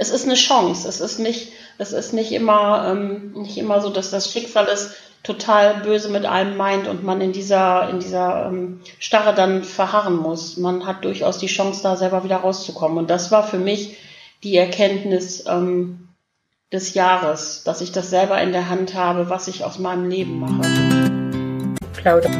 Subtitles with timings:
[0.00, 0.88] es ist eine Chance.
[0.88, 4.94] Es ist nicht, es ist nicht immer, ähm, nicht immer so, dass das Schicksal es
[5.22, 10.16] total böse mit einem meint und man in dieser, in dieser ähm, Starre dann verharren
[10.16, 10.56] muss.
[10.56, 12.96] Man hat durchaus die Chance, da selber wieder rauszukommen.
[12.96, 13.98] Und das war für mich
[14.42, 16.08] die Erkenntnis ähm,
[16.72, 20.40] des Jahres, dass ich das selber in der Hand habe, was ich aus meinem Leben
[20.40, 21.76] mache.
[21.92, 22.30] Plauder.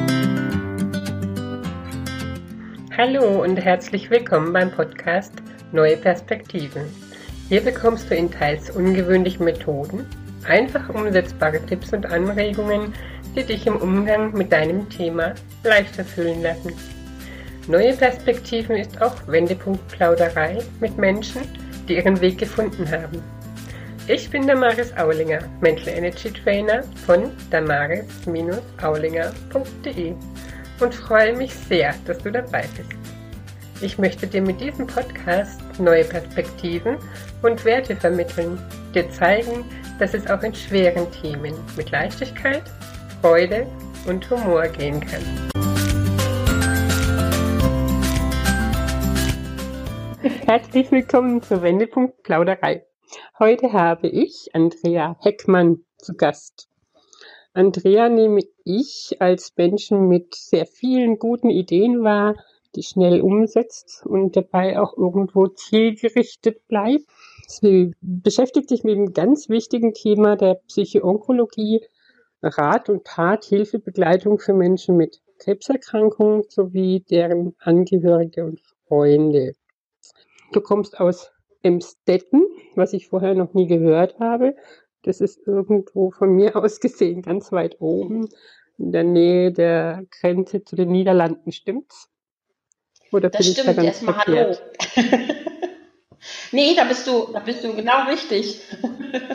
[2.97, 5.35] Hallo und herzlich willkommen beim Podcast
[5.73, 7.10] Neue Perspektiven.
[7.51, 10.07] Hier bekommst du in teils ungewöhnlichen Methoden
[10.45, 12.95] einfach umsetzbare Tipps und Anregungen,
[13.35, 16.73] die dich im Umgang mit deinem Thema leichter fühlen lassen.
[17.67, 21.41] Neue Perspektiven ist auch Wendepunkt Plauderei mit Menschen,
[21.89, 23.21] die ihren Weg gefunden haben.
[24.07, 30.15] Ich bin Damaris Aulinger, Mental Energy Trainer von damaris-aulinger.de
[30.79, 33.00] und freue mich sehr, dass du dabei bist.
[33.83, 36.99] Ich möchte dir mit diesem Podcast neue Perspektiven
[37.43, 38.59] und Werte vermitteln,
[38.95, 39.65] dir zeigen,
[39.99, 42.63] dass es auch in schweren Themen mit Leichtigkeit,
[43.23, 43.67] Freude
[44.07, 45.23] und Humor gehen kann.
[50.45, 52.85] Herzlich willkommen zur Wendepunkt Plauderei.
[53.39, 56.69] Heute habe ich Andrea Heckmann zu Gast.
[57.55, 62.37] Andrea nehme ich als Menschen mit sehr vielen guten Ideen wahr,
[62.75, 67.05] die schnell umsetzt und dabei auch irgendwo zielgerichtet bleibt.
[67.47, 71.83] Sie beschäftigt sich mit einem ganz wichtigen Thema der Psychoonkologie,
[72.43, 79.55] Rat und Tat, Hilfebegleitung für Menschen mit Krebserkrankungen sowie deren Angehörige und Freunde.
[80.53, 81.31] Du kommst aus
[81.63, 84.55] Emstetten, was ich vorher noch nie gehört habe.
[85.03, 88.29] Das ist irgendwo von mir aus gesehen ganz weit oben
[88.79, 92.10] in der Nähe der Grenze zu den Niederlanden, stimmt's?
[93.13, 94.57] Oder das stimmt, da erstmal Hallo.
[96.53, 98.61] nee, da bist du, da bist du genau richtig.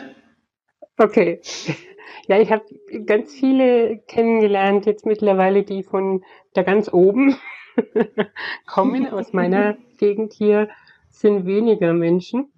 [0.98, 1.40] okay.
[2.28, 2.64] Ja, ich habe
[3.04, 7.36] ganz viele kennengelernt jetzt mittlerweile, die von da ganz oben
[8.66, 9.08] kommen.
[9.08, 10.68] Aus meiner Gegend hier
[11.10, 12.52] sind weniger Menschen.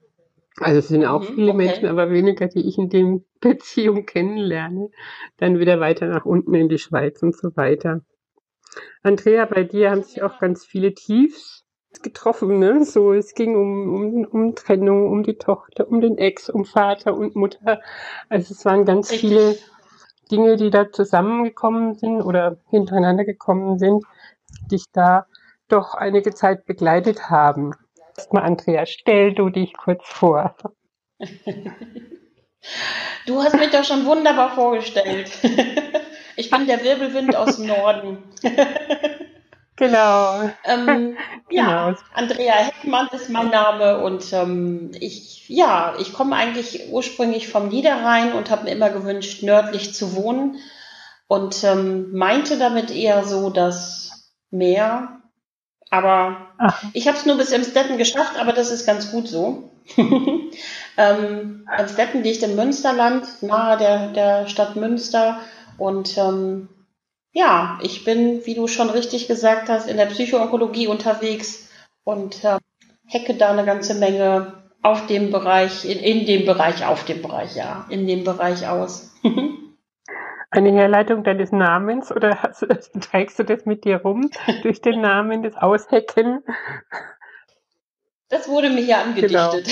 [0.60, 1.66] Also es sind auch mhm, viele okay.
[1.66, 4.90] Menschen, aber weniger, die ich in dem Beziehung kennenlerne.
[5.36, 8.02] Dann wieder weiter nach unten in die Schweiz und so weiter.
[9.02, 11.64] Andrea, bei dir haben sich auch ganz viele Tiefs
[12.02, 12.84] getroffen, ne?
[12.84, 17.14] So, es ging um, um, um Trennung, um die Tochter, um den Ex, um Vater
[17.14, 17.80] und Mutter.
[18.28, 19.30] Also es waren ganz Richtig.
[19.30, 19.58] viele
[20.30, 24.04] Dinge, die da zusammengekommen sind oder hintereinander gekommen sind,
[24.50, 25.26] die dich da
[25.68, 27.72] doch einige Zeit begleitet haben.
[28.16, 30.54] Erstmal, Andrea, stell du dich kurz vor.
[33.26, 35.30] Du hast mich doch schon wunderbar vorgestellt.
[36.38, 38.18] Ich bin der Wirbelwind aus dem Norden.
[39.80, 40.50] Genau.
[40.64, 41.16] ähm,
[41.50, 41.98] ja, genau.
[42.12, 48.32] Andrea Heckmann ist mein Name und ähm, ich, ja, ich komme eigentlich ursprünglich vom Niederrhein
[48.32, 50.56] und habe mir immer gewünscht, nördlich zu wohnen
[51.28, 55.20] und ähm, meinte damit eher so das Meer.
[55.90, 56.82] Aber Ach.
[56.92, 59.70] ich habe es nur bis Emstetten geschafft, aber das ist ganz gut so.
[60.96, 65.38] ähm, Emstetten liegt im Münsterland, nahe der, der Stadt Münster
[65.78, 66.68] und ähm,
[67.32, 71.70] ja, ich bin, wie du schon richtig gesagt hast, in der Psychoonkologie unterwegs
[72.04, 72.58] und äh,
[73.12, 77.56] hacke da eine ganze Menge auf dem Bereich, in, in dem Bereich, auf dem Bereich,
[77.56, 79.14] ja, in dem Bereich aus.
[80.50, 82.66] Eine Herleitung deines Namens oder hast,
[83.00, 84.30] trägst du das mit dir rum
[84.62, 86.42] durch den Namen des Aushecken?
[88.30, 89.68] Das wurde mir hier angedichtet.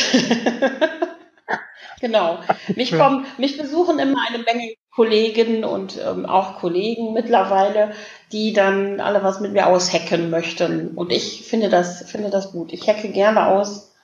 [2.00, 2.38] Genau.
[2.38, 2.38] genau.
[2.74, 7.92] Mich, kommen, mich besuchen immer eine Menge Kolleginnen und ähm, auch Kollegen mittlerweile,
[8.32, 10.92] die dann alle was mit mir aushacken möchten.
[10.96, 12.72] Und ich finde das, finde das gut.
[12.72, 13.94] Ich hacke gerne aus.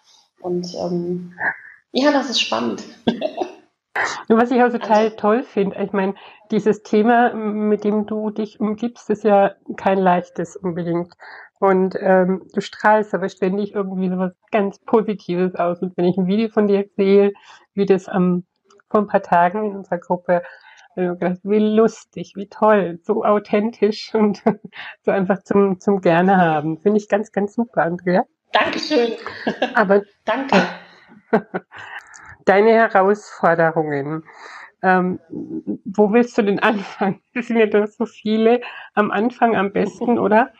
[0.43, 1.33] Und ähm,
[1.93, 2.83] ja, das ist spannend.
[4.29, 6.15] Und was ich auch total also, toll finde, ich meine,
[6.51, 11.13] dieses Thema, mit dem du dich umgibst, ist ja kein leichtes unbedingt.
[11.59, 15.81] Und ähm, du strahlst aber ständig irgendwie so was ganz Positives aus.
[15.81, 17.33] Und wenn ich ein Video von dir sehe,
[17.75, 18.45] wie das am
[18.91, 20.43] vor ein paar Tagen in unserer Gruppe
[20.95, 24.43] gedacht, wie lustig, wie toll, so authentisch und
[25.03, 26.81] so einfach zum, zum Gerne haben.
[26.81, 28.25] Finde ich ganz, ganz super, Andrea.
[28.53, 29.13] Dankeschön.
[29.75, 30.57] Aber danke.
[32.45, 34.25] Deine Herausforderungen.
[34.83, 35.21] Ähm,
[35.85, 37.23] wo willst du denn anfangen?
[37.35, 38.61] Es sind ja doch so viele.
[38.95, 40.53] Am Anfang am besten, oder?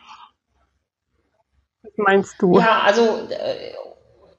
[1.81, 2.57] Was meinst du?
[2.57, 3.73] Ja, also äh,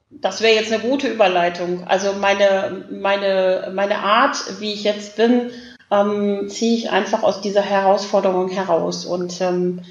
[0.09, 1.83] das wäre jetzt eine gute Überleitung.
[1.85, 5.51] Also meine, meine, meine Art, wie ich jetzt bin,
[5.91, 9.05] ähm, ziehe ich einfach aus dieser Herausforderung heraus.
[9.05, 9.81] Und ähm,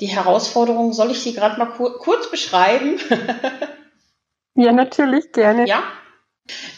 [0.00, 2.98] die Herausforderung, soll ich sie gerade mal kur kurz beschreiben?
[4.54, 5.66] ja, natürlich, gerne.
[5.66, 5.82] Ja?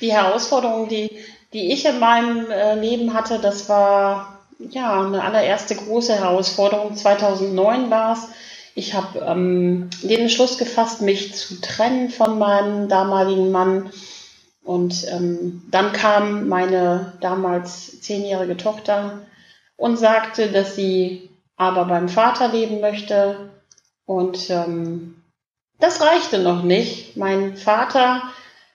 [0.01, 1.11] Die Herausforderung, die,
[1.53, 6.97] die ich in meinem äh, Leben hatte, das war ja eine allererste große Herausforderung.
[6.97, 8.29] 2009 war es.
[8.75, 13.91] Ich habe ähm, den Entschluss gefasst, mich zu trennen von meinem damaligen Mann.
[14.65, 19.21] Und ähm, dann kam meine damals zehnjährige Tochter
[19.77, 23.51] und sagte, dass sie aber beim Vater leben möchte.
[24.07, 25.23] Und ähm,
[25.79, 27.17] das reichte noch nicht.
[27.17, 28.23] Mein Vater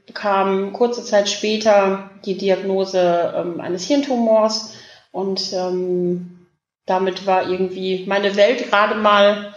[0.06, 4.76] bekam kurze Zeit später die Diagnose ähm, eines Hirntumors
[5.12, 6.48] und ähm,
[6.86, 9.54] damit war irgendwie meine Welt gerade mal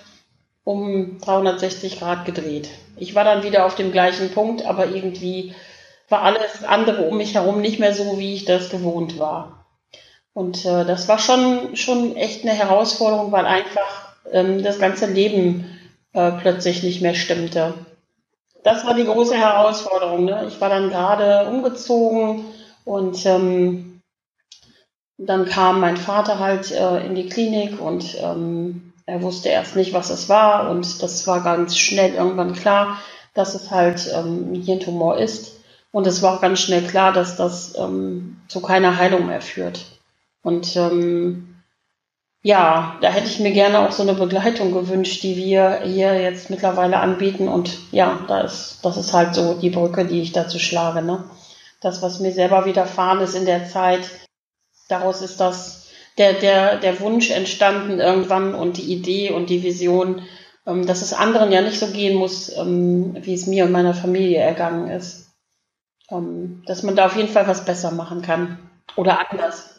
[0.64, 2.68] um 360 Grad gedreht.
[2.96, 5.54] Ich war dann wieder auf dem gleichen Punkt, aber irgendwie
[6.12, 9.66] war alles andere um mich herum nicht mehr so, wie ich das gewohnt war.
[10.34, 15.78] Und äh, das war schon, schon echt eine Herausforderung, weil einfach ähm, das ganze Leben
[16.12, 17.74] äh, plötzlich nicht mehr stimmte.
[18.62, 20.24] Das war die große Herausforderung.
[20.24, 20.44] Ne?
[20.46, 22.44] Ich war dann gerade umgezogen
[22.84, 24.00] und ähm,
[25.18, 29.92] dann kam mein Vater halt äh, in die Klinik und ähm, er wusste erst nicht,
[29.92, 32.98] was es war und das war ganz schnell irgendwann klar,
[33.34, 35.61] dass es halt ähm, ein Hirntumor ist.
[35.92, 39.84] Und es war auch ganz schnell klar, dass das ähm, zu keiner Heilung mehr führt.
[40.42, 41.54] Und ähm,
[42.42, 46.50] ja, da hätte ich mir gerne auch so eine Begleitung gewünscht, die wir hier jetzt
[46.50, 47.46] mittlerweile anbieten.
[47.46, 51.02] Und ja, da ist, das ist halt so die Brücke, die ich dazu schlage.
[51.02, 51.24] Ne?
[51.80, 54.10] Das, was mir selber widerfahren ist in der Zeit,
[54.88, 55.82] daraus ist das
[56.18, 60.22] der, der, der Wunsch entstanden irgendwann und die Idee und die Vision,
[60.66, 63.94] ähm, dass es anderen ja nicht so gehen muss, ähm, wie es mir und meiner
[63.94, 65.31] Familie ergangen ist.
[66.12, 68.58] Ähm, dass man da auf jeden Fall was besser machen kann.
[68.96, 69.72] Oder anders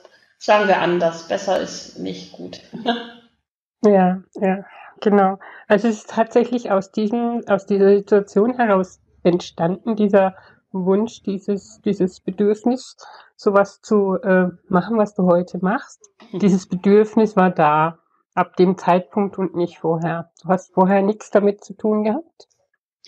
[0.44, 1.27] sagen wir anders.
[1.27, 2.59] Besser ist nicht gut.
[3.85, 4.65] ja, ja,
[5.00, 5.39] genau.
[5.68, 10.35] Also es ist tatsächlich aus diesem, aus dieser Situation heraus entstanden, dieser
[10.74, 12.97] Wunsch, dieses, dieses Bedürfnis,
[13.38, 16.01] sowas zu äh, machen, was du heute machst.
[16.31, 16.39] Mhm.
[16.39, 18.00] Dieses Bedürfnis war da
[18.36, 20.31] ab dem Zeitpunkt und nicht vorher.
[20.41, 22.50] Du hast vorher nichts damit zu tun gehabt?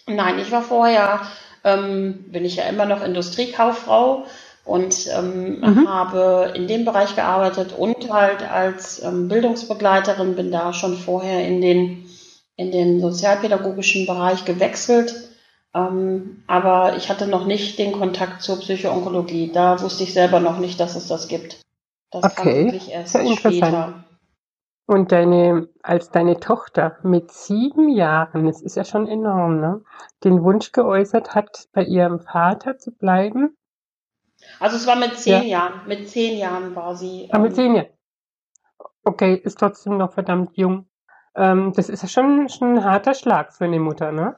[0.07, 1.21] Nein, ich war vorher,
[1.65, 4.23] ähm, bin ich ja immer noch Industriekauffrau
[4.63, 5.89] und ähm, mhm.
[5.89, 11.59] habe in dem Bereich gearbeitet und halt als ähm, Bildungsbegleiterin bin da schon vorher in
[11.59, 12.05] den
[12.55, 15.13] in den sozialpädagogischen Bereich gewechselt.
[15.73, 19.51] Ähm, aber ich hatte noch nicht den Kontakt zur Psychoonkologie.
[19.53, 21.59] Da wusste ich selber noch nicht, dass es das gibt.
[22.11, 22.33] Das okay.
[22.35, 24.04] kam wirklich erst Sehr später.
[24.87, 29.81] Und deine, als deine Tochter mit sieben Jahren, das ist ja schon enorm, ne,
[30.23, 33.57] den Wunsch geäußert hat, bei ihrem Vater zu bleiben,
[34.59, 35.59] also es war mit zehn ja.
[35.59, 35.81] Jahren.
[35.87, 37.29] Mit zehn Jahren war sie.
[37.31, 37.89] Ah, mit ähm, zehn Jahren.
[39.03, 40.87] Okay, ist trotzdem noch verdammt jung.
[41.35, 44.35] Ähm, das ist ja schon, schon ein harter Schlag für eine Mutter, ne?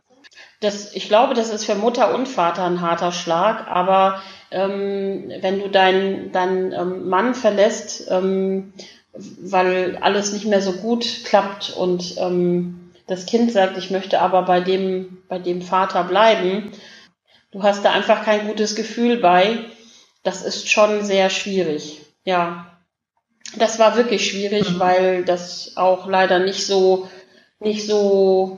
[0.59, 4.21] Das, ich glaube, das ist für Mutter und Vater ein harter Schlag, aber
[4.51, 8.73] ähm, wenn du deinen dein, ähm, Mann verlässt, ähm,
[9.41, 14.43] weil alles nicht mehr so gut klappt und ähm, das Kind sagt, ich möchte aber
[14.43, 16.71] bei dem, bei dem Vater bleiben,
[17.51, 19.65] du hast da einfach kein gutes Gefühl bei
[20.27, 22.01] das ist schon sehr schwierig.
[22.25, 22.77] Ja,
[23.55, 24.79] das war wirklich schwierig, mhm.
[24.79, 27.07] weil das auch leider nicht so,
[27.61, 28.57] nicht so,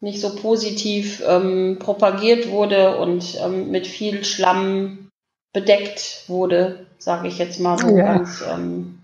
[0.00, 5.08] nicht so positiv ähm, propagiert wurde und ähm, mit viel Schlamm
[5.54, 8.12] bedeckt wurde, sage ich jetzt mal so ja.
[8.12, 8.44] ganz.
[8.46, 8.98] Ähm,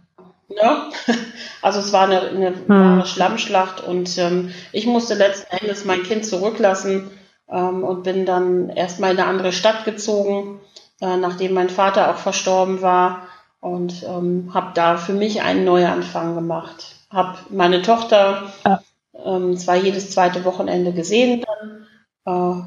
[0.48, 0.90] ne?
[1.60, 3.04] Also es war eine, eine mhm.
[3.04, 7.10] Schlammschlacht und ähm, ich musste letzten Endes mein Kind zurücklassen
[7.50, 10.60] ähm, und bin dann erstmal in eine andere Stadt gezogen
[11.00, 13.28] äh, nachdem mein Vater auch verstorben war
[13.60, 16.96] und ähm, habe da für mich einen Neuanfang gemacht.
[17.10, 18.80] Habe meine Tochter ah.
[19.24, 21.86] ähm, zwar jedes zweite Wochenende gesehen dann,
[22.26, 22.62] äh,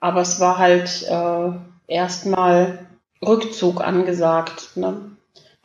[0.00, 1.50] aber es war halt äh,
[1.86, 2.86] erstmal
[3.24, 4.76] Rückzug angesagt.
[4.76, 5.16] Ne?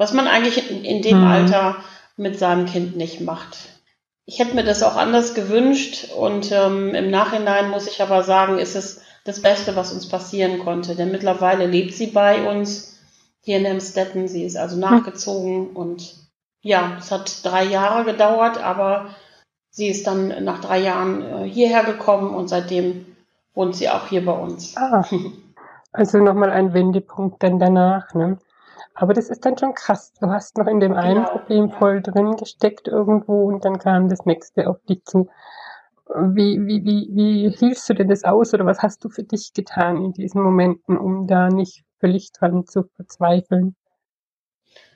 [0.03, 1.27] Was man eigentlich in, in dem mhm.
[1.27, 1.77] Alter
[2.17, 3.57] mit seinem Kind nicht macht.
[4.25, 8.57] Ich hätte mir das auch anders gewünscht und ähm, im Nachhinein muss ich aber sagen,
[8.57, 10.95] ist es das Beste, was uns passieren konnte.
[10.95, 12.99] Denn mittlerweile lebt sie bei uns
[13.39, 14.27] hier in Emstetten.
[14.27, 16.15] Sie ist also nachgezogen und
[16.59, 19.07] ja, es hat drei Jahre gedauert, aber
[19.69, 23.05] sie ist dann nach drei Jahren äh, hierher gekommen und seitdem
[23.53, 24.75] wohnt sie auch hier bei uns.
[24.75, 25.05] Ah,
[25.93, 28.37] also nochmal ein Wendepunkt dann danach, ne?
[28.95, 30.13] Aber das ist dann schon krass.
[30.19, 31.29] Du hast noch in dem einen genau.
[31.29, 35.29] Problem voll drin gesteckt irgendwo und dann kam das nächste auf dich zu.
[36.15, 39.53] Wie, wie, wie, wie hilfst du denn das aus oder was hast du für dich
[39.53, 43.75] getan in diesen Momenten, um da nicht völlig dran zu verzweifeln?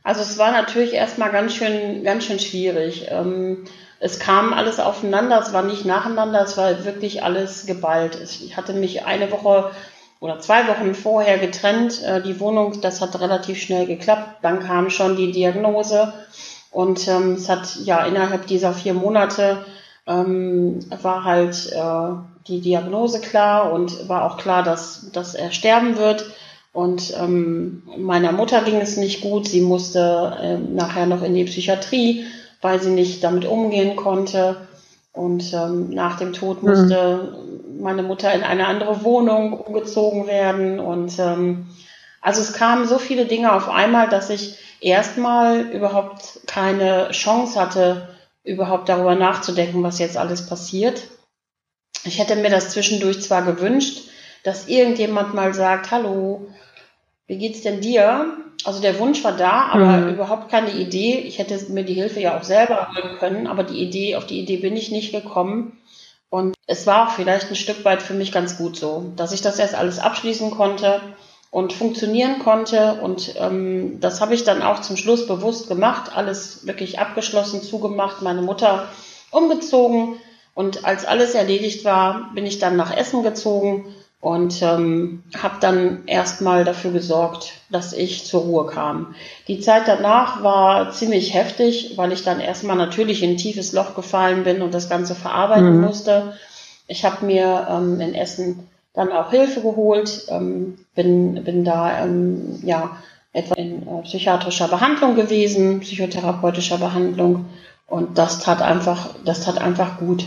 [0.04, 3.08] Also es war natürlich erstmal ganz schön, ganz schön schwierig.
[3.10, 3.66] Ähm,
[4.00, 8.20] es kam alles aufeinander, es war nicht nacheinander, es war wirklich alles geballt.
[8.22, 9.72] Ich hatte mich eine Woche
[10.20, 12.04] oder zwei Wochen vorher getrennt.
[12.04, 14.40] Äh, die Wohnung, das hat relativ schnell geklappt.
[14.42, 16.14] Dann kam schon die Diagnose
[16.72, 19.66] und ähm, es hat ja innerhalb dieser vier Monate
[20.06, 25.98] ähm, war halt äh, die Diagnose klar und war auch klar, dass, dass er sterben
[25.98, 26.26] wird.
[26.74, 29.48] Und ähm, meiner Mutter ging es nicht gut.
[29.48, 32.26] Sie musste äh, nachher noch in die Psychiatrie,
[32.62, 34.58] weil sie nicht damit umgehen konnte.
[35.12, 36.70] Und ähm, nach dem Tod mhm.
[36.70, 37.67] musste mhm.
[37.80, 40.80] Meine Mutter in eine andere Wohnung umgezogen werden.
[40.80, 41.68] Und ähm,
[42.22, 48.10] also es kamen so viele Dinge auf einmal, dass ich erstmal überhaupt keine Chance hatte,
[48.44, 51.04] überhaupt darüber nachzudenken, was jetzt alles passiert.
[52.04, 54.10] Ich hätte mir das zwischendurch zwar gewünscht,
[54.44, 56.48] dass irgendjemand mal sagt, hallo,
[57.28, 58.38] wie geht's denn dir?
[58.64, 60.14] Also der Wunsch war da, aber mhm.
[60.14, 61.20] überhaupt keine Idee.
[61.20, 64.40] Ich hätte mir die Hilfe ja auch selber holen können, aber die Idee, auf die
[64.40, 65.78] Idee bin ich nicht gekommen.
[66.30, 69.42] Und es war auch vielleicht ein Stück weit für mich ganz gut so, dass ich
[69.42, 71.02] das erst alles abschließen konnte
[71.52, 73.00] und funktionieren konnte.
[73.02, 78.22] Und ähm, das habe ich dann auch zum Schluss bewusst gemacht, alles wirklich abgeschlossen, zugemacht,
[78.22, 78.90] meine Mutter
[79.32, 80.18] umgezogen.
[80.54, 86.04] Und als alles erledigt war, bin ich dann nach Essen gezogen und ähm, habe dann
[86.08, 89.16] erstmal dafür gesorgt, dass ich zur Ruhe kam.
[89.48, 93.96] Die Zeit danach war ziemlich heftig, weil ich dann erstmal natürlich in ein tiefes Loch
[93.96, 95.82] gefallen bin und das Ganze verarbeiten mhm.
[95.82, 96.34] musste.
[96.88, 102.60] Ich habe mir ähm, in Essen dann auch Hilfe geholt, ähm, bin, bin da ähm,
[102.64, 102.98] ja
[103.34, 107.46] etwa in äh, psychiatrischer Behandlung gewesen, psychotherapeutischer Behandlung
[107.86, 110.26] und das tat einfach, das tat einfach gut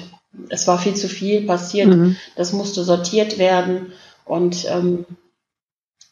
[0.48, 2.16] es war viel zu viel passiert, mhm.
[2.36, 3.92] das musste sortiert werden
[4.24, 5.04] und ähm,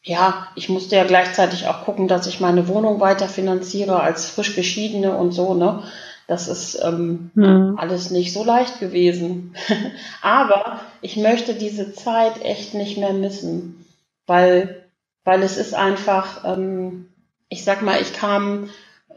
[0.03, 4.57] ja, ich musste ja gleichzeitig auch gucken, dass ich meine Wohnung weiter finanziere als frisch
[4.57, 5.83] geschiedene und so, ne?
[6.27, 7.77] Das ist ähm, mhm.
[7.79, 9.55] alles nicht so leicht gewesen.
[10.23, 13.87] Aber ich möchte diese Zeit echt nicht mehr missen,
[14.27, 14.85] weil,
[15.25, 17.09] weil es ist einfach, ähm,
[17.49, 18.69] ich sag mal, ich kam,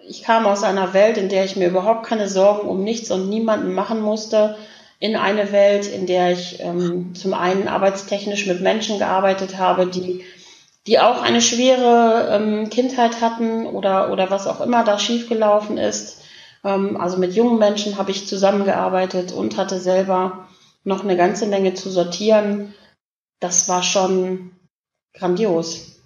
[0.07, 3.29] ich kam aus einer Welt, in der ich mir überhaupt keine Sorgen um nichts und
[3.29, 4.57] niemanden machen musste
[5.01, 10.23] in eine Welt, in der ich ähm, zum einen arbeitstechnisch mit Menschen gearbeitet habe, die,
[10.85, 16.21] die auch eine schwere ähm, Kindheit hatten oder, oder was auch immer da schiefgelaufen ist.
[16.63, 20.47] Ähm, also mit jungen Menschen habe ich zusammengearbeitet und hatte selber
[20.83, 22.75] noch eine ganze Menge zu sortieren.
[23.39, 24.51] Das war schon
[25.15, 25.99] grandios.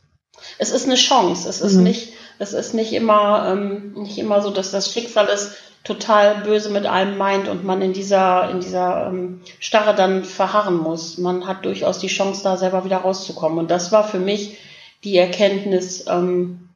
[0.57, 1.49] Es ist eine Chance.
[1.49, 1.83] Es ist mhm.
[1.83, 5.51] nicht, es ist nicht immer, ähm, nicht immer so, dass das Schicksal ist,
[5.85, 10.77] total böse mit einem meint und man in dieser, in dieser ähm, Starre dann verharren
[10.77, 11.17] muss.
[11.17, 13.59] Man hat durchaus die Chance, da selber wieder rauszukommen.
[13.59, 14.59] Und das war für mich
[15.03, 16.69] die Erkenntnis ähm,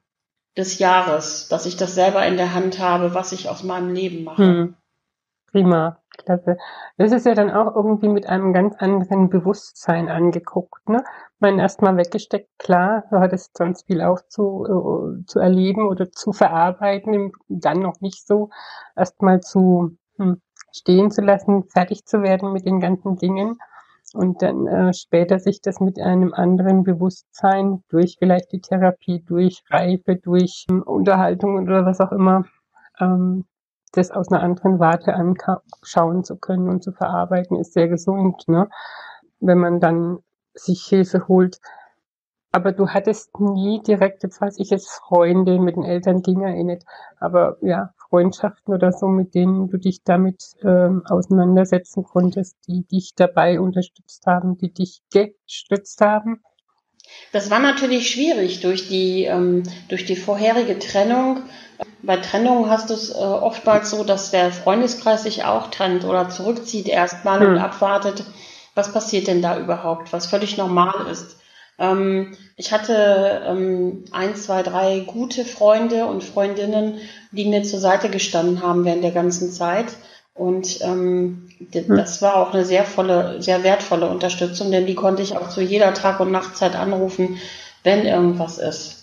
[0.56, 4.24] des Jahres, dass ich das selber in der Hand habe, was ich aus meinem Leben
[4.24, 4.44] mache.
[4.44, 4.76] Hm.
[5.52, 6.58] Prima, klasse.
[6.98, 10.88] Das ist ja dann auch irgendwie mit einem ganz anderen Bewusstsein angeguckt.
[10.88, 11.04] Ne?
[11.40, 16.34] Man erstmal weggesteckt, klar, du hattest sonst viel auch zu, äh, zu erleben oder zu
[16.34, 18.50] verarbeiten, dann noch nicht so,
[18.96, 20.42] erstmal zu hm,
[20.74, 23.58] stehen zu lassen, fertig zu werden mit den ganzen Dingen
[24.14, 29.64] und dann äh, später sich das mit einem anderen Bewusstsein durch vielleicht die Therapie, durch
[29.70, 32.44] Reife, durch ähm, Unterhaltung oder was auch immer
[33.00, 33.46] ähm,
[33.92, 38.70] das aus einer anderen Warte anschauen zu können und zu verarbeiten, ist sehr gesund, ne?
[39.40, 40.20] Wenn man dann
[40.64, 41.60] sich Hilfe holt.
[42.52, 46.50] Aber du hattest nie direkt, jetzt weiß ich jetzt, Freunde, mit den Eltern ging ja
[46.50, 46.84] eh nicht,
[47.20, 53.14] aber ja, Freundschaften oder so, mit denen du dich damit ähm, auseinandersetzen konntest, die dich
[53.16, 56.42] dabei unterstützt haben, die dich gestützt haben?
[57.32, 61.44] Das war natürlich schwierig durch die, ähm, durch die vorherige Trennung
[62.02, 66.30] bei Trennungen hast du es äh, oftmals so, dass der Freundeskreis sich auch trennt oder
[66.30, 67.50] zurückzieht erstmal hm.
[67.50, 68.24] und abwartet,
[68.76, 71.38] was passiert denn da überhaupt, was völlig normal ist.
[71.78, 77.00] Ähm, ich hatte ähm, ein, zwei, drei gute Freunde und Freundinnen,
[77.32, 79.88] die mir zur Seite gestanden haben während der ganzen Zeit.
[80.34, 81.98] Und ähm, hm.
[81.98, 85.62] das war auch eine sehr volle, sehr wertvolle Unterstützung, denn die konnte ich auch zu
[85.62, 87.40] jeder Tag- und Nachtzeit anrufen,
[87.84, 89.00] wenn irgendwas ist.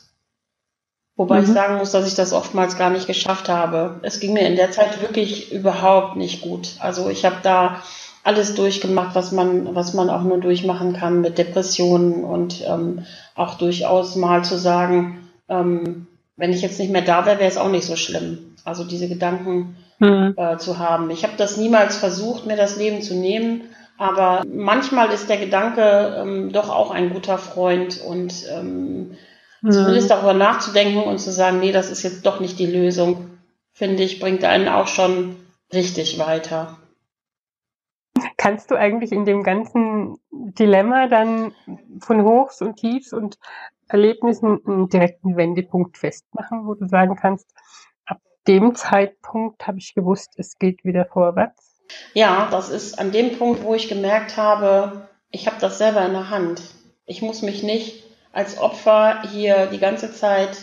[1.16, 1.44] Wobei mhm.
[1.44, 4.00] ich sagen muss, dass ich das oftmals gar nicht geschafft habe.
[4.02, 6.74] Es ging mir in der Zeit wirklich überhaupt nicht gut.
[6.78, 7.82] Also ich habe da
[8.26, 13.04] alles durchgemacht, was man, was man auch nur durchmachen kann mit Depressionen und ähm,
[13.34, 16.06] auch durchaus mal zu sagen, ähm,
[16.36, 18.54] wenn ich jetzt nicht mehr da wäre, wäre es auch nicht so schlimm.
[18.64, 20.34] Also diese Gedanken mhm.
[20.36, 21.10] äh, zu haben.
[21.10, 23.62] Ich habe das niemals versucht, mir das Leben zu nehmen,
[23.98, 29.16] aber manchmal ist der Gedanke ähm, doch auch ein guter Freund und ähm,
[29.62, 33.30] Zumindest darüber nachzudenken und zu sagen, nee, das ist jetzt doch nicht die Lösung,
[33.72, 35.36] finde ich, bringt einen auch schon
[35.72, 36.78] richtig weiter.
[38.36, 41.52] Kannst du eigentlich in dem ganzen Dilemma dann
[42.00, 43.38] von Hochs und Tiefs und
[43.88, 47.52] Erlebnissen einen direkten Wendepunkt festmachen, wo du sagen kannst,
[48.04, 51.80] ab dem Zeitpunkt habe ich gewusst, es geht wieder vorwärts?
[52.14, 56.12] Ja, das ist an dem Punkt, wo ich gemerkt habe, ich habe das selber in
[56.12, 56.62] der Hand.
[57.04, 60.58] Ich muss mich nicht als Opfer hier die ganze Zeit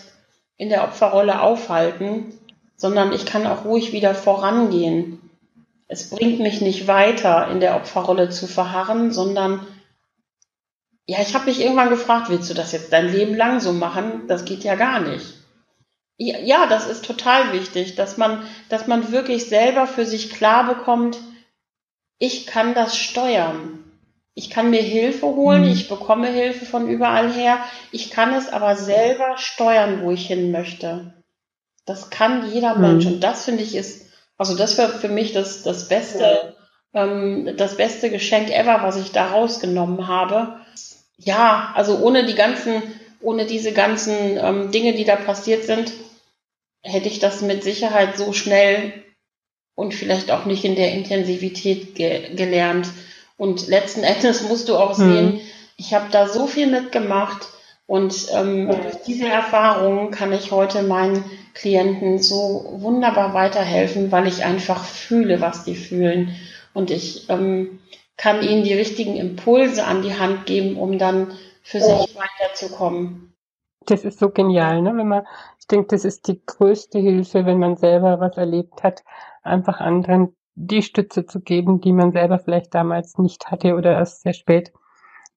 [0.57, 2.37] in der Opferrolle aufhalten,
[2.75, 5.22] sondern ich kann auch ruhig wieder vorangehen.
[5.93, 9.67] Es bringt mich nicht weiter, in der Opferrolle zu verharren, sondern
[11.05, 14.23] ja, ich habe mich irgendwann gefragt, willst du das jetzt dein Leben lang so machen?
[14.27, 15.35] Das geht ja gar nicht.
[16.17, 21.19] Ja, das ist total wichtig, dass man, dass man wirklich selber für sich klar bekommt,
[22.17, 23.83] ich kann das steuern.
[24.33, 25.73] Ich kann mir Hilfe holen, mhm.
[25.73, 27.59] ich bekomme Hilfe von überall her.
[27.91, 31.13] Ich kann es aber selber steuern, wo ich hin möchte.
[31.85, 32.81] Das kann jeder mhm.
[32.81, 33.05] Mensch.
[33.05, 34.02] Und das finde ich ist,
[34.37, 36.55] also das wäre für mich das, das beste,
[36.93, 40.59] ähm, das beste Geschenk ever, was ich da rausgenommen habe.
[41.17, 42.81] Ja, also ohne die ganzen,
[43.21, 45.93] ohne diese ganzen ähm, Dinge, die da passiert sind,
[46.81, 49.03] hätte ich das mit Sicherheit so schnell
[49.75, 52.87] und vielleicht auch nicht in der Intensivität ge gelernt.
[53.37, 55.41] Und letzten Endes musst du auch sehen, mhm.
[55.77, 57.47] ich habe da so viel mitgemacht
[57.85, 61.23] und ähm, durch diese Erfahrungen kann ich heute meinen
[61.53, 66.33] Klienten so wunderbar weiterhelfen, weil ich einfach fühle, was die fühlen.
[66.73, 67.79] Und ich ähm,
[68.17, 73.33] kann ihnen die richtigen Impulse an die Hand geben, um dann für sich weiterzukommen.
[73.85, 74.95] Das ist so genial, ne?
[74.95, 75.25] Wenn man,
[75.59, 79.03] ich denke, das ist die größte Hilfe, wenn man selber was erlebt hat,
[79.43, 84.21] einfach anderen die Stütze zu geben, die man selber vielleicht damals nicht hatte oder erst
[84.21, 84.71] sehr spät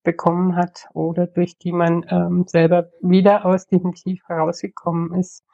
[0.06, 5.44] bekommen hat oder durch die man ähm, selber wieder aus diesem Tief herausgekommen ist.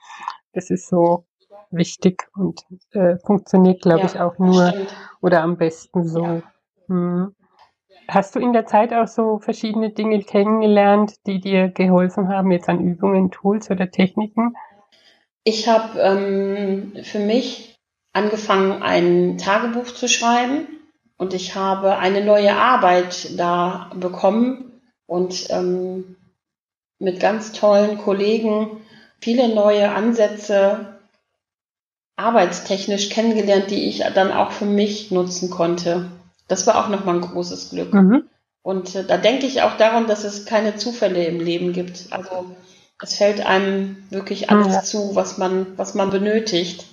[0.52, 1.24] Das ist so
[1.70, 2.60] wichtig und
[2.92, 4.94] äh, funktioniert, glaube ja, ich, auch nur stimmt.
[5.22, 6.24] oder am besten so.
[6.24, 6.42] Ja.
[6.86, 7.34] Hm.
[8.08, 12.68] Hast du in der Zeit auch so verschiedene Dinge kennengelernt, die dir geholfen haben, jetzt
[12.68, 14.54] an Übungen, Tools oder Techniken?
[15.44, 17.80] Ich habe ähm, für mich
[18.12, 20.81] angefangen, ein Tagebuch zu schreiben
[21.22, 26.16] und ich habe eine neue Arbeit da bekommen und ähm,
[26.98, 28.82] mit ganz tollen Kollegen
[29.20, 30.98] viele neue Ansätze
[32.16, 36.10] arbeitstechnisch kennengelernt, die ich dann auch für mich nutzen konnte.
[36.48, 37.94] Das war auch nochmal ein großes Glück.
[37.94, 38.24] Mhm.
[38.62, 42.08] Und äh, da denke ich auch daran, dass es keine Zufälle im Leben gibt.
[42.10, 42.56] Also
[43.00, 44.82] es fällt einem wirklich alles ja.
[44.82, 46.84] zu, was man, was man benötigt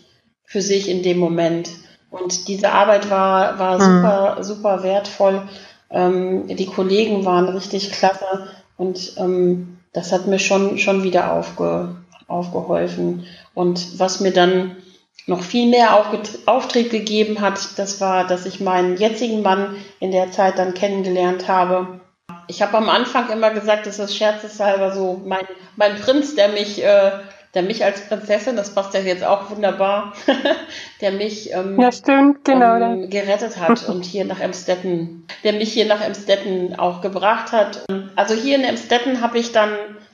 [0.43, 1.71] für sich in dem Moment.
[2.11, 3.81] Und diese Arbeit war, war mhm.
[3.81, 5.43] super, super wertvoll.
[5.91, 11.95] Ähm, die Kollegen waren richtig klasse und ähm, das hat mir schon, schon wieder aufge,
[12.27, 13.25] aufgeholfen.
[13.53, 14.77] Und was mir dann
[15.25, 15.97] noch viel mehr
[16.45, 21.47] Auftrieb gegeben hat, das war, dass ich meinen jetzigen Mann in der Zeit dann kennengelernt
[21.47, 21.99] habe.
[22.47, 25.45] Ich habe am Anfang immer gesagt, das ist scherzeshalber so mein,
[25.75, 27.11] mein Prinz, der mich äh,
[27.53, 30.13] der mich als Prinzessin, das passt ja jetzt auch wunderbar,
[31.01, 35.73] der mich ähm, ja, stimmt, genau, ähm, gerettet hat und hier nach Emstetten, der mich
[35.73, 37.85] hier nach Emstetten auch gebracht hat.
[38.15, 39.71] Also hier in Emstetten habe ich dann,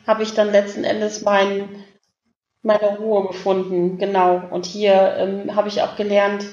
[0.08, 1.84] habe ich dann letzten Endes mein,
[2.62, 4.42] meine Ruhe gefunden, genau.
[4.50, 6.46] Und hier ähm, habe ich auch gelernt,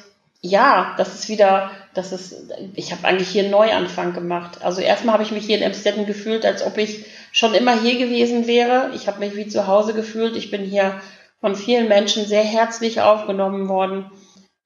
[0.45, 4.65] ja, das ist wieder, das ist, ich habe eigentlich hier einen Neuanfang gemacht.
[4.65, 7.99] Also erstmal habe ich mich hier in Emstetten gefühlt, als ob ich schon immer hier
[7.99, 8.91] gewesen wäre.
[8.95, 10.37] Ich habe mich wie zu Hause gefühlt.
[10.37, 11.01] Ich bin hier
[11.41, 14.11] von vielen Menschen sehr herzlich aufgenommen worden.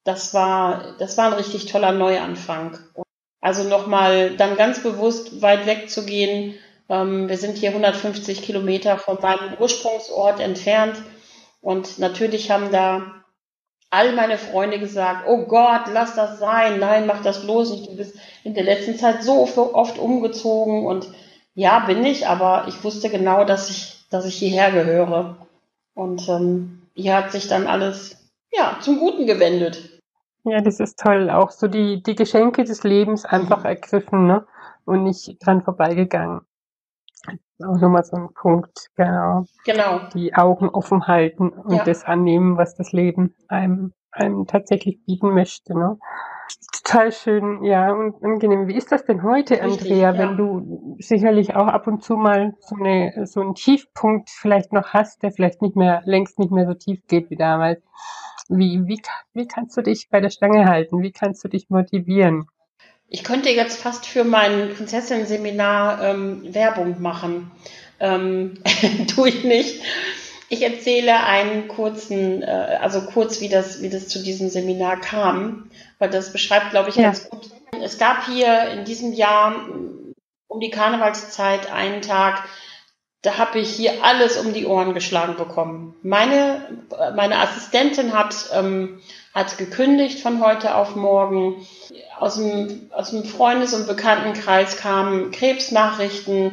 [0.05, 2.79] Das war, das war ein richtig toller Neuanfang.
[3.41, 6.55] Also nochmal dann ganz bewusst weit weg zu gehen.
[6.89, 10.97] Ähm, wir sind hier 150 Kilometer von meinem Ursprungsort entfernt.
[11.61, 13.25] Und natürlich haben da
[13.91, 17.91] all meine Freunde gesagt, oh Gott, lass das sein, nein, mach das bloß nicht.
[17.91, 21.09] Du bist in der letzten Zeit so oft umgezogen und
[21.57, 25.37] ja, bin ich, aber ich wusste genau, dass ich, dass ich hierher gehöre.
[25.95, 30.01] Und ähm, hier hat sich dann alles ja zum Guten gewendet.
[30.45, 31.31] Ja, das ist toll.
[31.31, 33.67] Auch so die, die Geschenke des Lebens einfach mhm.
[33.67, 34.47] ergriffen, ne?
[34.85, 36.43] Und nicht dran vorbeigegangen.
[37.65, 39.47] Auch nochmal so ein Punkt, genau.
[39.65, 40.01] Genau.
[40.13, 41.85] Die Augen offen halten und ja.
[41.85, 45.99] das annehmen, was das Leben einem, einem tatsächlich bieten möchte, ne?
[46.73, 48.69] Total schön, ja, und angenehm.
[48.69, 50.19] Wie ist das denn heute, Richtig, Andrea, ja.
[50.19, 54.93] wenn du sicherlich auch ab und zu mal so, eine, so einen Tiefpunkt vielleicht noch
[54.93, 57.83] hast, der vielleicht nicht mehr, längst nicht mehr so tief geht wie damals?
[58.49, 59.01] Wie, wie,
[59.35, 61.03] wie kannst du dich bei der Stange halten?
[61.03, 62.47] Wie kannst du dich motivieren?
[63.09, 67.51] Ich könnte jetzt fast für mein Prinzessin-Seminar ähm, Werbung machen.
[67.99, 68.59] Ähm,
[69.15, 69.83] tue ich nicht.
[70.49, 75.71] Ich erzähle einen kurzen, äh, also kurz, wie das, wie das zu diesem Seminar kam,
[75.99, 77.05] weil das beschreibt, glaube ich, ja.
[77.05, 77.51] ganz gut,
[77.83, 79.55] Es gab hier in diesem Jahr
[80.47, 82.45] um die Karnevalszeit einen Tag,
[83.23, 85.97] da habe ich hier alles um die Ohren geschlagen bekommen.
[86.03, 86.85] Meine,
[87.17, 89.01] meine Assistentin hat, ähm,
[89.35, 91.67] hat gekündigt von heute auf morgen.
[92.21, 96.53] Aus dem, aus dem Freundes- und Bekanntenkreis kamen Krebsnachrichten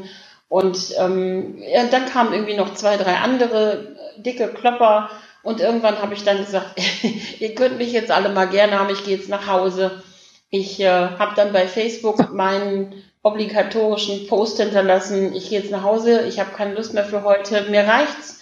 [0.54, 5.10] und ähm, ja, dann kamen irgendwie noch zwei, drei andere dicke Klopper.
[5.42, 6.80] Und irgendwann habe ich dann gesagt,
[7.40, 10.04] ihr könnt mich jetzt alle mal gerne haben, ich gehe jetzt nach Hause.
[10.52, 16.22] Ich äh, habe dann bei Facebook meinen obligatorischen Post hinterlassen, ich gehe jetzt nach Hause,
[16.28, 18.40] ich habe keine Lust mehr für heute, mir reicht's.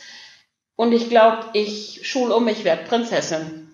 [0.75, 3.71] Und ich glaube, ich schul um, ich werde Prinzessin.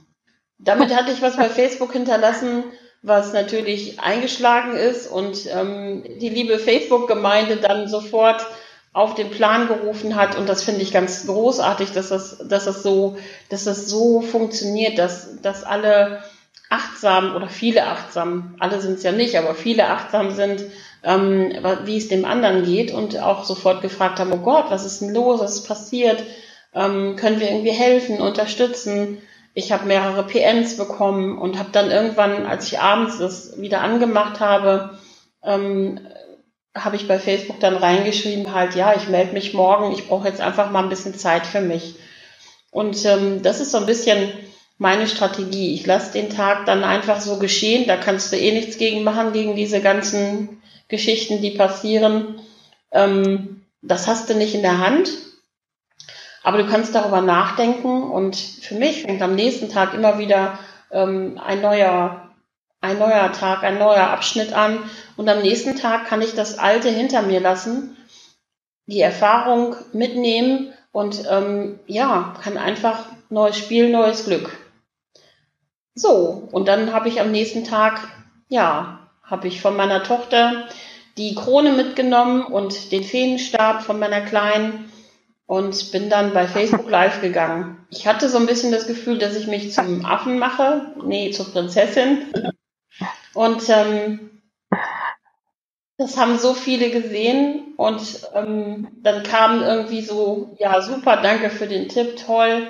[0.60, 2.65] Damit hatte ich was bei Facebook hinterlassen,
[3.02, 8.46] was natürlich eingeschlagen ist und ähm, die liebe Facebook-Gemeinde dann sofort
[8.94, 10.36] auf den Plan gerufen hat.
[10.38, 13.18] Und das finde ich ganz großartig, dass das, dass das so,
[13.50, 16.24] dass das so funktioniert, dass, dass alle
[16.70, 20.64] achtsam oder viele achtsam, alle sind es ja nicht, aber viele achtsam sind,
[21.04, 21.54] ähm,
[21.86, 25.14] wie es dem anderen geht und auch sofort gefragt haben, oh Gott, was ist denn
[25.14, 26.24] los, was ist passiert,
[26.74, 29.20] ähm, können wir irgendwie helfen, unterstützen.
[29.58, 34.39] Ich habe mehrere PNs bekommen und habe dann irgendwann, als ich abends das wieder angemacht
[34.39, 35.00] habe,
[35.43, 36.00] ähm,
[36.76, 40.41] habe ich bei Facebook dann reingeschrieben, halt, ja, ich melde mich morgen, ich brauche jetzt
[40.41, 41.96] einfach mal ein bisschen Zeit für mich.
[42.70, 44.32] Und ähm, das ist so ein bisschen
[44.78, 45.74] meine Strategie.
[45.74, 49.34] Ich lasse den Tag dann einfach so geschehen, da kannst du eh nichts gegen machen,
[49.34, 52.41] gegen diese ganzen Geschichten, die passieren.
[52.91, 55.10] Ähm, das hast du nicht in der Hand,
[56.43, 60.60] aber du kannst darüber nachdenken und für mich fängt am nächsten Tag immer wieder
[60.91, 62.23] ähm, ein neuer
[62.80, 64.80] ein neuer Tag, ein neuer Abschnitt an
[65.15, 67.97] und am nächsten Tag kann ich das Alte hinter mir lassen,
[68.86, 74.50] die Erfahrung mitnehmen und ähm, ja, kann einfach neues Spiel, neues Glück.
[75.95, 78.08] So, und dann habe ich am nächsten Tag,
[78.50, 80.67] ja, habe ich von meiner Tochter
[81.17, 84.91] die Krone mitgenommen und den Feenstab von meiner Kleinen
[85.48, 87.88] und bin dann bei Facebook Live gegangen.
[87.90, 91.52] Ich hatte so ein bisschen das Gefühl, dass ich mich zum Affen mache, nee, zur
[91.52, 92.34] Prinzessin.
[93.34, 94.42] Und ähm,
[95.98, 101.68] das haben so viele gesehen und ähm, dann kamen irgendwie so, ja, super, danke für
[101.68, 102.68] den Tipp, toll.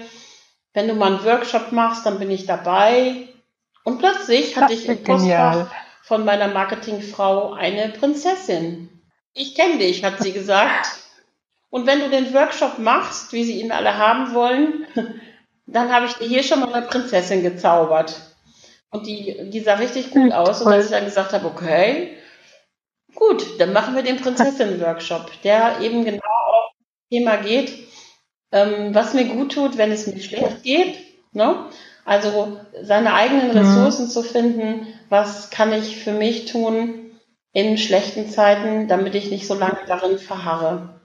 [0.74, 3.28] Wenn du mal einen Workshop machst, dann bin ich dabei.
[3.84, 5.72] Und plötzlich hatte ich im Postfach
[6.04, 8.90] von meiner Marketingfrau eine Prinzessin.
[9.34, 11.07] Ich kenne dich, hat sie gesagt.
[11.70, 14.86] Und wenn du den Workshop machst, wie sie ihn alle haben wollen,
[15.66, 18.16] dann habe ich dir hier schon mal eine Prinzessin gezaubert.
[18.90, 20.62] Und die, die sah richtig gut aus.
[20.62, 22.18] Und als ich dann gesagt habe, okay,
[23.14, 27.74] gut, dann machen wir den Prinzessin-Workshop, der eben genau auf das Thema geht,
[28.52, 30.98] ähm, was mir gut tut, wenn es mir schlecht geht.
[31.34, 31.70] Ne?
[32.06, 33.58] Also seine eigenen mhm.
[33.58, 34.10] Ressourcen mhm.
[34.10, 37.20] zu finden, was kann ich für mich tun
[37.52, 40.97] in schlechten Zeiten, damit ich nicht so lange darin verharre.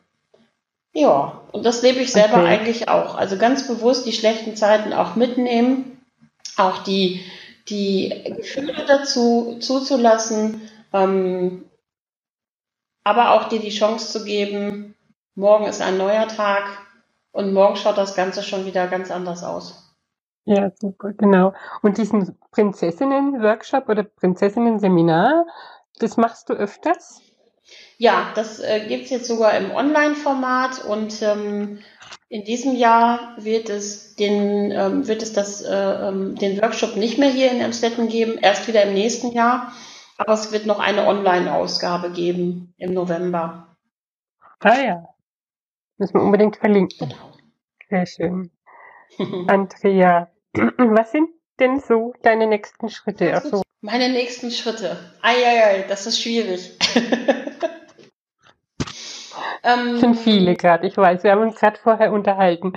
[0.94, 2.46] Ja, und das lebe ich selber okay.
[2.46, 3.14] eigentlich auch.
[3.16, 6.04] Also ganz bewusst die schlechten Zeiten auch mitnehmen,
[6.56, 7.24] auch die
[7.68, 11.64] die Gefühle dazu zuzulassen, ähm,
[13.04, 14.94] aber auch dir die Chance zu geben,
[15.34, 16.64] morgen ist ein neuer Tag
[17.32, 19.94] und morgen schaut das Ganze schon wieder ganz anders aus.
[20.44, 21.54] Ja, super, genau.
[21.82, 25.46] Und diesen Prinzessinnen-Workshop oder Prinzessinnen-Seminar,
[25.98, 27.20] das machst du öfters?
[27.98, 31.78] Ja, das äh, gibt es jetzt sogar im Online-Format und ähm,
[32.28, 37.18] in diesem Jahr wird es den, ähm, wird es das, äh, ähm, den Workshop nicht
[37.18, 39.72] mehr hier in Emstetten geben, erst wieder im nächsten Jahr.
[40.16, 43.76] Aber es wird noch eine Online-Ausgabe geben im November.
[44.60, 45.08] Ah ja.
[45.98, 47.08] Müssen wir unbedingt verlinken.
[47.10, 47.32] Genau.
[47.90, 48.50] Sehr schön.
[49.48, 51.28] Andrea, was sind
[51.60, 53.34] denn so deine nächsten Schritte?
[53.34, 54.96] Also, Meine nächsten Schritte.
[55.22, 56.72] Eieiei, das ist schwierig.
[59.64, 61.22] Ähm, sind viele gerade, ich weiß.
[61.22, 62.72] Wir haben uns gerade vorher unterhalten.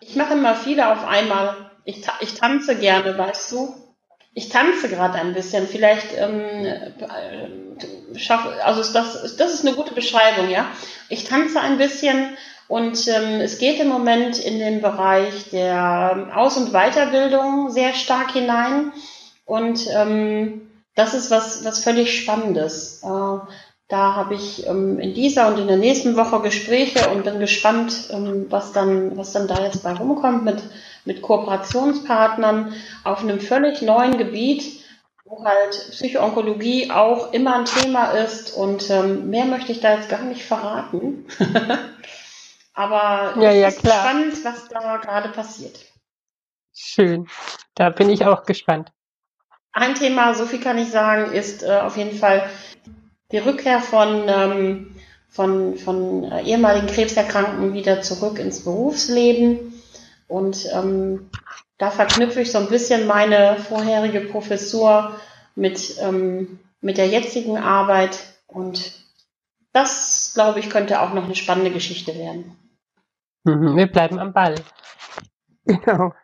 [0.00, 1.70] Ich mache immer viele auf einmal.
[1.84, 3.74] Ich, ich tanze gerne, weißt du?
[4.34, 5.66] Ich tanze gerade ein bisschen.
[5.66, 10.66] Vielleicht ähm, äh, schaffe, also das, das ist eine gute Beschreibung, ja.
[11.08, 12.36] Ich tanze ein bisschen
[12.68, 18.32] und ähm, es geht im Moment in den Bereich der Aus- und Weiterbildung sehr stark
[18.32, 18.92] hinein.
[19.50, 23.02] Und ähm, das ist was, was völlig Spannendes.
[23.02, 23.38] Äh,
[23.88, 28.10] da habe ich ähm, in dieser und in der nächsten Woche Gespräche und bin gespannt,
[28.12, 30.62] ähm, was, dann, was dann da jetzt bei rumkommt mit,
[31.04, 34.84] mit Kooperationspartnern auf einem völlig neuen Gebiet,
[35.24, 40.08] wo halt Psychoonkologie auch immer ein Thema ist und ähm, mehr möchte ich da jetzt
[40.08, 41.26] gar nicht verraten.
[42.74, 44.04] Aber ja, es ja, ist klar.
[44.04, 45.76] spannend, was da gerade passiert.
[46.72, 47.26] Schön.
[47.74, 48.92] Da bin ich auch gespannt.
[49.72, 52.48] Ein Thema, so viel kann ich sagen, ist äh, auf jeden Fall
[53.30, 54.96] die Rückkehr von, ähm,
[55.28, 59.72] von, von äh, ehemaligen Krebserkrankten wieder zurück ins Berufsleben.
[60.26, 61.30] Und ähm,
[61.78, 65.14] da verknüpfe ich so ein bisschen meine vorherige Professur
[65.54, 68.18] mit, ähm, mit der jetzigen Arbeit.
[68.46, 68.92] Und
[69.72, 72.56] das, glaube ich, könnte auch noch eine spannende Geschichte werden.
[73.44, 74.56] Mhm, wir bleiben am Ball.
[75.64, 76.12] Genau.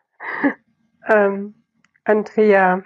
[1.09, 1.55] Ähm,
[2.03, 2.83] Andrea,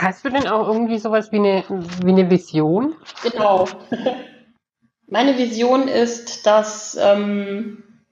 [0.00, 1.64] hast du denn auch irgendwie sowas wie eine,
[2.02, 2.96] wie eine Vision?
[3.22, 3.68] Genau.
[5.06, 8.04] Meine Vision ist, dass, ähm,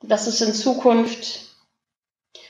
[0.00, 1.50] dass es in Zukunft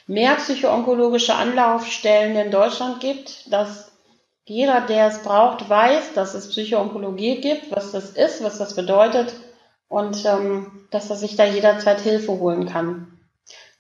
[0.07, 3.93] mehr psychoonkologische Anlaufstellen in Deutschland gibt, dass
[4.45, 9.35] jeder, der es braucht, weiß, dass es Psychoonkologie gibt, was das ist, was das bedeutet
[9.89, 13.19] und ähm, dass er sich da jederzeit Hilfe holen kann.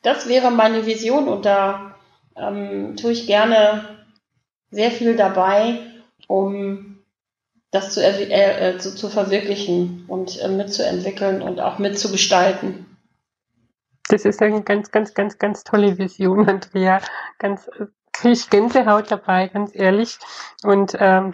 [0.02, 1.96] Das wäre meine Vision und da
[2.36, 3.99] ähm, tue ich gerne
[4.70, 5.80] sehr viel dabei,
[6.26, 6.98] um
[7.70, 12.86] das zu, äh, äh, zu, zu verwirklichen und äh, mitzuentwickeln und auch mitzugestalten.
[14.08, 17.00] Das ist eine ganz, ganz, ganz, ganz tolle Vision, Andrea.
[17.38, 20.18] Ganz äh, kriege ich Gänsehaut dabei, ganz ehrlich.
[20.64, 21.32] Und ähm,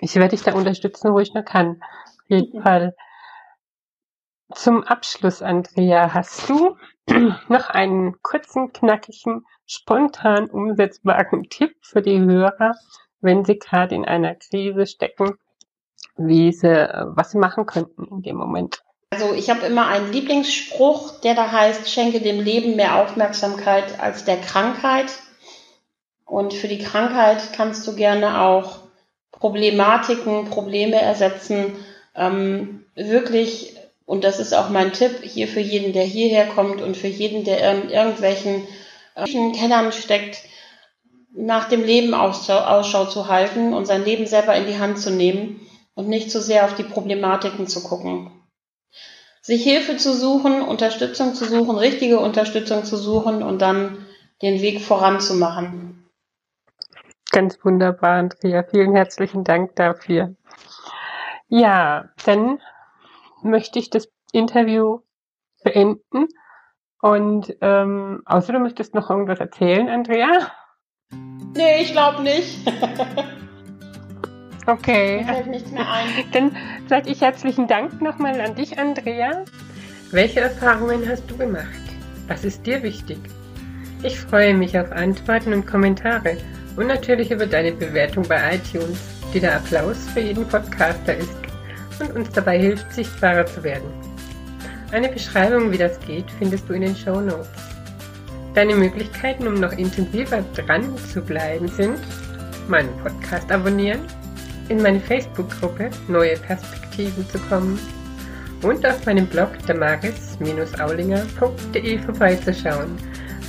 [0.00, 1.82] ich werde dich da unterstützen, wo ich nur kann.
[1.82, 2.62] Auf jeden mhm.
[2.62, 2.96] Fall.
[4.54, 6.76] Zum Abschluss, Andrea, hast du
[7.48, 12.74] noch einen kurzen, knackigen, spontan umsetzbaren Tipp für die Hörer,
[13.20, 15.38] wenn sie gerade in einer Krise stecken,
[16.16, 18.82] wie sie, was sie machen könnten in dem Moment?
[19.10, 24.24] Also ich habe immer einen Lieblingsspruch, der da heißt, schenke dem Leben mehr Aufmerksamkeit als
[24.24, 25.12] der Krankheit.
[26.24, 28.80] Und für die Krankheit kannst du gerne auch
[29.32, 31.74] Problematiken, Probleme ersetzen,
[32.14, 36.96] ähm, wirklich und das ist auch mein Tipp hier für jeden, der hierher kommt und
[36.96, 38.66] für jeden, der in irgendwelchen
[39.14, 40.42] äh, Kennern steckt,
[41.34, 45.60] nach dem Leben Ausschau zu halten und sein Leben selber in die Hand zu nehmen
[45.94, 48.30] und nicht zu sehr auf die Problematiken zu gucken.
[49.40, 54.06] Sich Hilfe zu suchen, Unterstützung zu suchen, richtige Unterstützung zu suchen und dann
[54.40, 56.08] den Weg voranzumachen.
[57.30, 58.62] Ganz wunderbar, Andrea.
[58.62, 60.36] Vielen herzlichen Dank dafür.
[61.48, 62.60] Ja, dann
[63.42, 65.00] möchte ich das Interview
[65.64, 66.28] beenden.
[67.02, 70.52] Und ähm, außer du möchtest noch irgendwas erzählen, Andrea?
[71.56, 72.60] Nee, ich glaube nicht.
[74.68, 75.18] okay.
[75.18, 76.06] Mir fällt nichts mehr ein.
[76.32, 79.44] Dann sage ich herzlichen Dank nochmal an dich, Andrea.
[80.12, 81.66] Welche Erfahrungen hast du gemacht?
[82.28, 83.18] Was ist dir wichtig?
[84.04, 86.36] Ich freue mich auf Antworten und Kommentare
[86.76, 89.00] und natürlich über deine Bewertung bei iTunes,
[89.34, 91.36] die der Applaus für jeden Podcaster ist
[91.98, 94.11] und uns dabei hilft, sichtbarer zu werden.
[94.92, 97.48] Eine Beschreibung, wie das geht, findest du in den Show Notes.
[98.52, 101.98] Deine Möglichkeiten, um noch intensiver dran zu bleiben, sind
[102.68, 104.00] meinen Podcast abonnieren,
[104.68, 107.78] in meine Facebook-Gruppe Neue Perspektiven zu kommen
[108.60, 112.98] und auf meinem Blog damaris-aulinger.de vorbeizuschauen,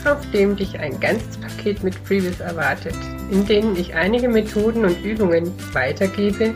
[0.05, 2.95] auf dem dich ein ganzes Paket mit Freebies erwartet,
[3.31, 6.55] in denen ich einige Methoden und Übungen weitergebe,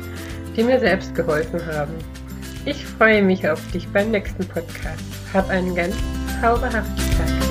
[0.55, 1.95] die mir selbst geholfen haben.
[2.67, 5.01] Ich freue mich auf dich beim nächsten Podcast.
[5.33, 5.95] Hab einen ganz
[6.41, 7.46] zauberhaften Tag.